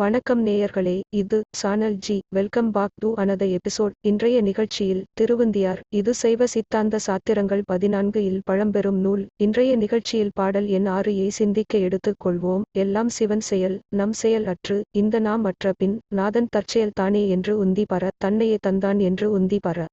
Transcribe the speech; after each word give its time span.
வணக்கம் 0.00 0.40
நேயர்களே 0.46 0.94
இது 1.10 1.36
channel 1.56 1.94
G 1.96 2.16
welcome 2.36 2.70
back 2.70 2.96
to 2.98 3.08
another 3.16 3.44
episode 3.56 3.94
இன்றைய 4.00 4.40
நிகழ்ச்சியில் 4.40 5.00
திருவந்தியார் 5.20 5.80
இது 5.90 6.14
சைவ 6.14 6.46
சித்தாந்த 6.46 6.98
சாத்திரங்கள் 7.06 7.62
பதினான்கு 7.64 8.20
இல் 8.24 8.42
பழம்பெரும் 8.50 8.98
நூல். 8.98 9.22
இன்றைய 9.36 9.76
நிகழ்ச்சியில் 9.76 10.34
பாடல் 10.34 10.66
எண் 10.66 10.86
ஆறு 10.86 11.12
ஏ 11.18 11.28
சிந்திக்க 11.30 11.78
எடுத்துக் 11.78 12.20
கொள்வோம். 12.24 12.62
எல்லாம் 12.78 13.08
சிவன் 13.08 13.44
செயல் 13.50 13.80
நம் 13.88 14.12
செயல் 14.12 14.46
அற்று 14.46 14.78
இந்த 15.02 15.18
நாம் 15.18 15.44
அற்ற 15.44 15.72
பின் 15.76 15.98
நாதன் 16.14 16.52
தற்செயல் 16.56 16.96
தானே 17.02 17.28
என்று 17.28 17.54
உந்தி 17.64 17.86
பர 17.94 18.10
தன்னையே 18.18 18.58
தந்தான் 18.68 19.00
என்று 19.10 19.28
உந்தி 19.38 19.60
பர. 19.68 19.86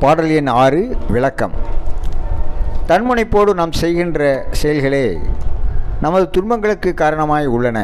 பாடல் 0.00 0.30
எண் 0.30 0.50
ஆறு 0.62 0.80
விளக்கம். 1.14 1.54
தன்முனைப்போடு 2.88 3.52
நாம் 3.54 3.72
செய்கின்ற 3.72 4.46
செயல்களே 4.50 5.18
நமது 6.00 6.30
துன்பங்களுக்கு 6.30 6.94
காரணமாய் 6.94 7.46
உள்ளன. 7.46 7.78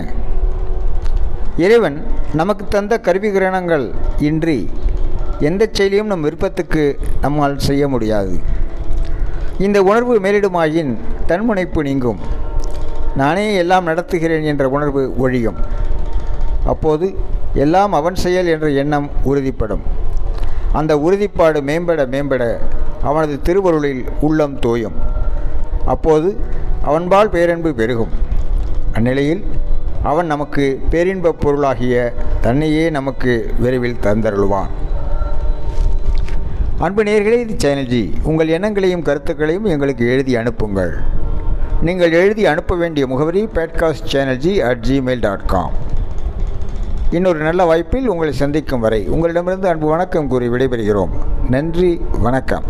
இறைவன் 1.56 1.96
நமக்கு 2.34 2.64
தந்த 2.68 2.98
கருவி 2.98 3.30
கிரணங்கள் 3.30 3.86
இன்றி 4.18 4.70
எந்த 5.40 5.68
செயலையும் 5.72 6.06
நம் 6.06 6.20
விருப்பத்துக்கு 6.20 6.98
நம்மால் 7.20 7.58
செய்ய 7.58 7.88
முடியாது. 7.88 8.34
இந்த 9.58 9.82
உணர்வு 9.82 10.20
மேலிடுமாயின் 10.20 10.92
தன்முனைப்பு 11.26 11.82
நீங்கும். 11.82 12.20
நானே 13.16 13.54
எல்லாம் 13.54 13.86
நடத்துகிறேன் 13.86 14.44
என்ற 14.44 14.68
உணர்வு 14.68 15.14
ஒழியும். 15.24 15.58
அப்போது 16.64 17.14
எல்லாம் 17.54 17.92
அவன் 17.92 18.14
செயல் 18.14 18.46
என்ற 18.46 18.68
எண்ணம் 18.68 19.10
உறுதிப்படும். 19.24 19.82
அந்த 20.72 20.96
உறுதிப்பாடு 20.96 21.60
மேம்பட 21.60 22.06
மேம்பட 22.14 22.44
அவனது 23.02 23.40
திருவருளில் 23.42 24.04
உள்ளம் 24.20 24.58
தோயும். 24.60 24.98
அப்போது 25.86 26.36
அவன்பால் 26.84 27.30
பேரன்பு 27.30 27.74
பெருகும். 27.74 28.12
அந்நிலையில் 28.92 29.44
அவன் 30.02 30.26
நமக்கு 30.26 30.80
பேரின்பப் 30.90 31.40
பொருளாகிய 31.40 32.12
தன்னையே 32.40 32.90
நமக்கு 32.90 33.54
விரைவில் 33.58 33.96
தந்தருள்வான். 34.02 34.70
அன்பு 36.78 37.02
நேர்களே 37.02 37.48
இது 37.48 37.54
சேனல்ஜி 37.64 38.12
உங்கள் 38.22 38.48
எண்ணங்களையும் 38.48 39.02
கருத்துக்களையும் 39.02 39.64
எங்களுக்கு 39.64 40.10
எழுதி 40.10 40.36
அனுப்புங்கள். 40.36 40.94
நீங்கள் 41.82 42.12
எழுதி 42.12 42.46
அனுப்ப 42.46 42.76
வேண்டிய 42.76 43.06
முகவரி 43.06 43.48
podcast 43.54 44.10
channel G 44.12 44.58
at 44.58 44.84
Gmail 44.88 45.20
dot 45.20 45.46
com 45.46 45.72
இன்னொரு 47.10 47.38
நல்ல 47.38 47.64
வாய்ப்பில் 47.64 48.06
உங்களை 48.06 48.32
சந்திக்கும் 48.32 48.80
வரை 48.80 49.06
உங்களிடமிருந்து 49.08 49.68
அன்பு 49.68 49.86
வணக்கம் 49.86 50.28
கூறி 50.28 50.48
விடைபெறுகிறோம். 50.48 51.08
நன்றி 51.48 52.00
வணக்கம். 52.20 52.62